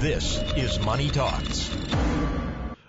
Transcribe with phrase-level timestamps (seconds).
[0.00, 1.70] This is Money Talks.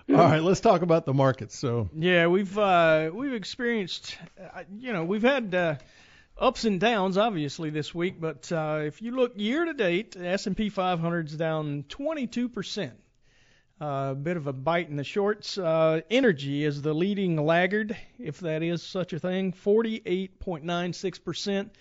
[0.08, 1.58] All right, let's talk about the markets.
[1.58, 5.74] So Yeah, we've uh, we've experienced, uh, you know, we've had uh,
[6.38, 10.70] ups and downs obviously this week, but uh, if you look year to date, S&P
[10.70, 12.94] 500's down 22 percent.
[13.78, 15.58] A bit of a bite in the shorts.
[15.58, 19.52] Uh, energy is the leading laggard, if that is such a thing.
[19.52, 21.74] 48.96 percent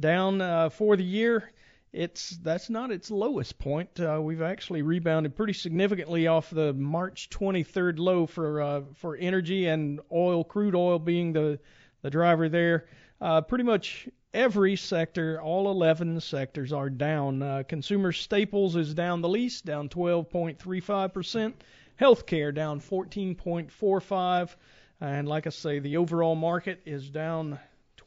[0.00, 1.52] down uh, for the year.
[1.92, 3.98] It's that's not its lowest point.
[3.98, 9.66] Uh, we've actually rebounded pretty significantly off the March 23rd low for uh, for energy
[9.66, 11.58] and oil, crude oil being the
[12.02, 12.86] the driver there.
[13.20, 17.42] Uh, pretty much every sector, all 11 sectors are down.
[17.42, 21.54] Uh, consumer staples is down the least, down 12.35%.
[22.00, 24.54] Healthcare down 14.45,
[25.00, 27.58] and like I say, the overall market is down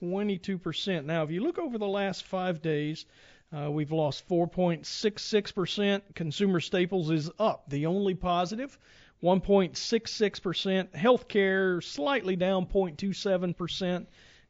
[0.02, 1.03] 22%.
[1.03, 3.05] Now, if you look over the last five days,
[3.55, 6.01] uh, we've lost 4.66%.
[6.15, 8.79] Consumer staples is up, the only positive,
[9.23, 10.89] 1.66%.
[10.91, 14.08] Healthcare slightly down 0.27%.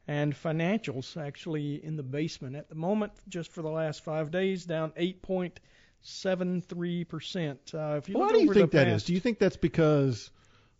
[0.08, 4.64] And financials actually in the basement at the moment, just for the last five days,
[4.64, 7.72] down 8.73%.
[7.72, 9.04] Uh, if you why do you think the that past, is?
[9.04, 10.32] Do you think that's because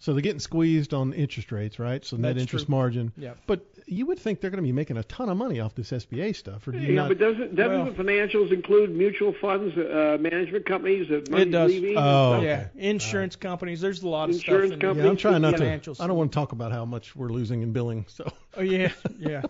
[0.02, 2.04] so they're getting squeezed on interest rates, right?
[2.04, 2.74] So net That's interest true.
[2.74, 3.12] margin.
[3.16, 3.34] Yeah.
[3.46, 5.92] But you would think they're going to be making a ton of money off this
[5.92, 7.08] SBA stuff, or do you Yeah, not?
[7.08, 11.70] but doesn't doesn't Well- the financials include mutual funds, uh, management companies that money's does.
[11.70, 11.96] leaving?
[11.98, 12.42] Oh, stuff?
[12.42, 13.80] Yeah, insurance companies.
[13.80, 14.72] There's a lot of Insurance stuff.
[14.74, 14.88] In there.
[14.88, 15.04] companies.
[15.04, 15.62] yeah, I'm trying not to.
[15.62, 16.00] Financials.
[16.00, 18.06] I don't want to talk about how much we're losing in billing.
[18.08, 19.42] So Oh yeah, yeah.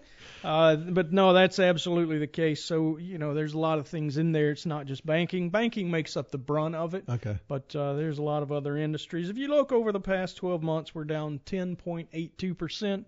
[0.44, 2.64] Uh, but no, that's absolutely the case.
[2.64, 4.50] So you know, there's a lot of things in there.
[4.50, 5.50] It's not just banking.
[5.50, 7.04] Banking makes up the brunt of it.
[7.08, 7.38] okay.
[7.48, 9.30] But uh, there's a lot of other industries.
[9.30, 13.04] If you look over the past 12 months, we're down 10.82%.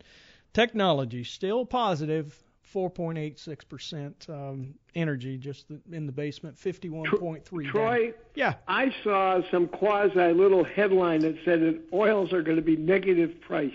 [0.53, 2.41] Technology still positive,
[2.73, 4.29] 4.86%.
[4.31, 7.45] Um, energy just in the basement, 51.3.
[7.65, 7.73] down.
[7.73, 8.55] Troy, Yeah.
[8.69, 13.41] I saw some quasi little headline that said that oils are going to be negative
[13.41, 13.75] priced.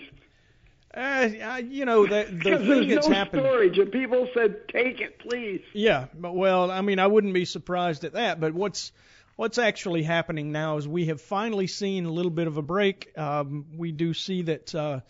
[0.92, 3.42] Uh, you know the Because thing there's that's no happened.
[3.42, 7.44] storage, and people said, "Take it, please." Yeah, but well, I mean, I wouldn't be
[7.44, 8.40] surprised at that.
[8.40, 8.90] But what's
[9.36, 13.16] what's actually happening now is we have finally seen a little bit of a break.
[13.16, 15.00] Um, we do see that uh,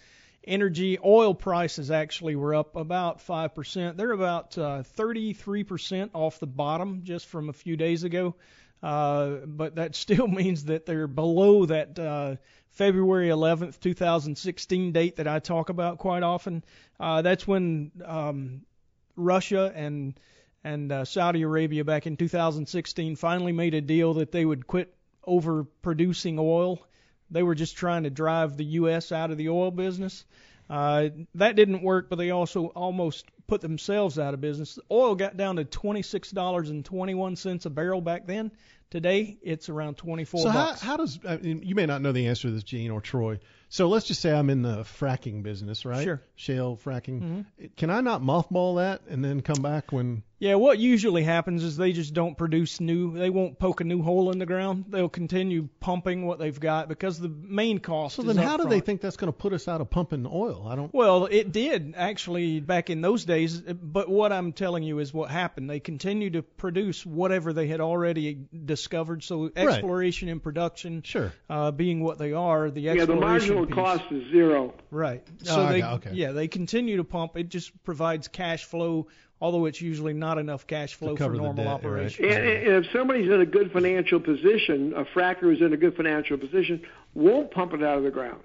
[0.45, 3.97] energy, oil prices actually were up about five percent.
[3.97, 8.35] They're about uh, 33 percent off the bottom just from a few days ago.
[8.83, 12.37] Uh, but that still means that they're below that uh,
[12.71, 16.65] February 11th, 2016 date that I talk about quite often.
[16.99, 18.63] Uh, that's when um,
[19.17, 20.19] Russia and
[20.63, 24.95] and uh, Saudi Arabia back in 2016 finally made a deal that they would quit
[25.27, 26.87] overproducing oil.
[27.31, 29.13] They were just trying to drive the U.S.
[29.13, 30.25] out of the oil business.
[30.69, 34.79] Uh, that didn't work, but they also almost put themselves out of business.
[34.91, 38.53] Oil got down to $26.21 a barrel back then.
[38.91, 42.27] Today, it's around 24 So how, how does I mean, you may not know the
[42.27, 43.39] answer to this, Gene or Troy.
[43.73, 46.03] So let's just say I'm in the fracking business, right?
[46.03, 46.21] Sure.
[46.35, 47.23] Shale fracking.
[47.23, 47.65] Mm-hmm.
[47.77, 50.25] Can I not mothball that and then come back when?
[50.41, 53.17] Yeah, what usually happens is they just don't produce new.
[53.17, 54.87] They won't poke a new hole in the ground.
[54.89, 58.17] They'll continue pumping what they've got because the main cost.
[58.17, 60.67] So then, how do they think that's going to put us out of pumping oil?
[60.67, 60.93] I don't.
[60.93, 65.31] Well, it did actually back in those days, but what I'm telling you is what
[65.31, 65.71] happened.
[65.71, 68.39] They continued to produce whatever they had already
[68.81, 69.23] discovered.
[69.23, 71.33] So exploration and production, Sure.
[71.49, 72.99] uh, being what they are, the exploration.
[72.99, 73.75] Yeah, the marginal piece.
[73.75, 74.75] cost is zero.
[74.91, 75.23] Right.
[75.43, 76.11] Oh, So I they, okay.
[76.15, 77.37] yeah, they continue to pump.
[77.37, 79.07] It just provides cash flow,
[79.41, 81.73] although it's usually not enough cash flow for normal debt, right.
[81.75, 82.35] operations.
[82.35, 85.97] And, and if somebody's in a good financial position, a fracker who's in a good
[85.97, 86.83] financial position
[87.15, 88.41] won't pump it out of the ground.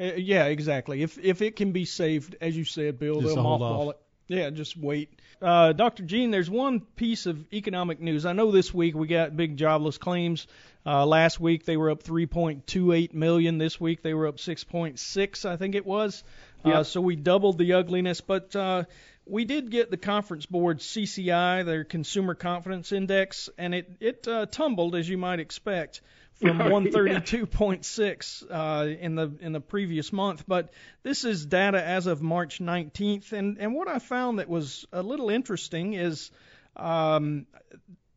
[0.00, 1.02] Uh, yeah, exactly.
[1.02, 3.94] If if it can be saved, as you said, Bill, Just they'll hold mothball off.
[3.94, 4.00] it.
[4.32, 5.10] Yeah, just wait.
[5.42, 6.04] Uh, Dr.
[6.04, 8.24] Gene, there's one piece of economic news.
[8.24, 10.46] I know this week we got big jobless claims.
[10.86, 13.58] Uh, last week they were up 3.28 million.
[13.58, 16.24] This week they were up 6.6, I think it was.
[16.64, 18.84] Uh, so we doubled the ugliness, but uh,
[19.26, 24.46] we did get the conference board CCI, their consumer confidence index, and it it uh,
[24.46, 26.00] tumbled as you might expect
[26.42, 30.44] from Oh, 132.6 uh, in the in the previous month.
[30.46, 30.72] But
[31.02, 35.02] this is data as of March 19th, and and what I found that was a
[35.02, 36.30] little interesting is.
[36.76, 37.46] Um,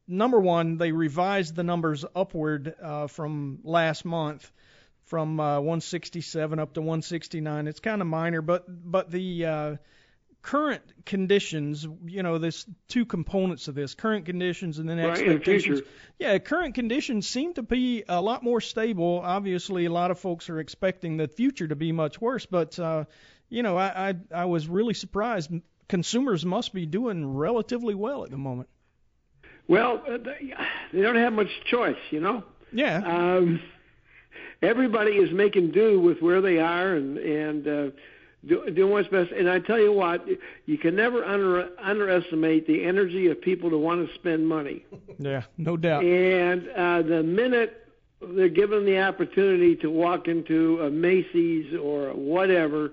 [0.07, 4.51] Number one, they revised the numbers upward uh, from last month,
[5.05, 7.67] from uh, 167 up to 169.
[7.67, 9.75] It's kind of minor, but but the uh,
[10.45, 15.27] current conditions, you know, there's two components of this: current conditions and then Right, in
[15.27, 15.81] the expectations.
[16.19, 19.21] Yeah, current conditions seem to be a lot more stable.
[19.23, 23.05] Obviously, a lot of folks are expecting the future to be much worse, but uh,
[23.49, 25.51] you know, I, I I was really surprised.
[25.87, 28.69] Consumers must be doing relatively well at the moment.
[29.67, 30.53] Well, uh, they
[30.93, 32.43] they don't have much choice, you know.
[32.71, 32.97] Yeah.
[32.97, 33.61] Um,
[34.61, 37.95] everybody is making do with where they are and and uh,
[38.47, 39.31] do, doing what's best.
[39.31, 40.25] And I tell you what,
[40.65, 44.85] you can never under, underestimate the energy of people to want to spend money.
[45.17, 46.03] Yeah, no doubt.
[46.03, 47.87] And uh, the minute
[48.21, 52.91] they're given the opportunity to walk into a Macy's or whatever,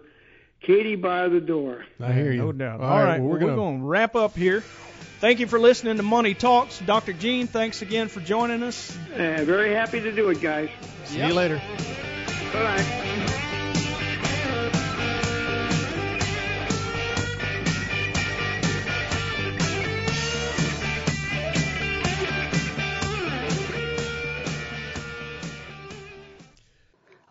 [0.60, 1.84] Katie bar the door.
[2.00, 2.38] I hear you.
[2.38, 2.80] No doubt.
[2.80, 4.60] All All right, right, well, well, we're we're gonna- wrap up here.
[5.18, 6.78] Thank you for listening to Money Talks.
[6.80, 7.12] Dr.
[7.12, 8.96] Gene, thanks again for joining us.
[9.12, 10.68] Uh, very happy to do it, guys.
[11.06, 11.60] See you later.
[12.52, 13.38] Bye bye.